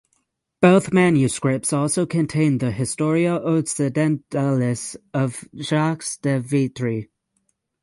Both 0.61 0.91
manuscripts 0.91 1.71
also 1.71 2.07
contain 2.07 2.57
the 2.57 2.71
"Historia 2.71 3.35
Occidentalis" 3.39 4.97
of 5.13 5.47
Jacques 5.55 6.19
de 6.23 6.39
Vitry. 6.39 7.11